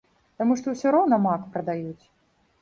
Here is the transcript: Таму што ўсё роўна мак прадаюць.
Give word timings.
Таму 0.41 0.55
што 0.61 0.73
ўсё 0.75 0.93
роўна 0.95 1.19
мак 1.27 1.45
прадаюць. 1.57 2.05